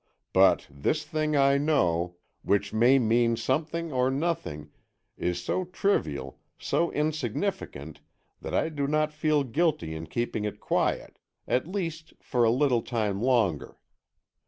But 0.33 0.65
this 0.67 1.03
thing 1.05 1.35
I 1.37 1.59
know, 1.59 2.15
which 2.41 2.73
may 2.73 2.97
mean 2.97 3.37
something 3.37 3.91
or 3.91 4.09
nothing, 4.09 4.71
is 5.15 5.43
so 5.43 5.65
trivial, 5.65 6.39
so 6.57 6.91
insignificant 6.91 8.01
that 8.41 8.55
I 8.55 8.69
do 8.69 8.87
not 8.87 9.13
feel 9.13 9.43
guilty 9.43 9.93
in 9.93 10.07
keeping 10.07 10.43
it 10.43 10.59
quiet, 10.59 11.19
at 11.47 11.67
least 11.67 12.13
for 12.19 12.43
a 12.43 12.49
little 12.49 12.81
time 12.81 13.21
longer. 13.21 13.77